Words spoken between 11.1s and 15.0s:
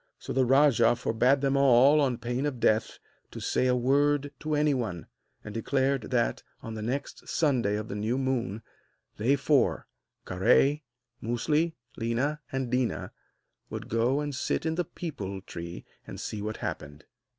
Musli, Léna and Déna would go and sit in the